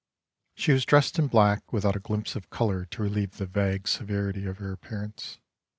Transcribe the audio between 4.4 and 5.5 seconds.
of her appear ance.